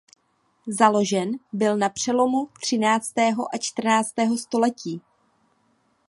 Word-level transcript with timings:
Založen 0.67 1.31
byl 1.53 1.77
na 1.77 1.89
přelomu 1.89 2.49
třináctého 2.61 3.55
a 3.55 3.57
čtrnáctého 3.57 4.37
století. 4.37 5.01